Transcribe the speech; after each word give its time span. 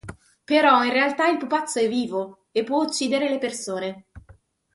Però 0.45 0.83
in 0.83 0.91
realtà 0.91 1.27
il 1.27 1.37
pupazzo 1.37 1.77
è 1.77 1.87
vivo 1.87 2.47
e 2.51 2.63
può 2.63 2.81
uccidere 2.83 3.29
le 3.29 3.37
persone. 3.37 4.07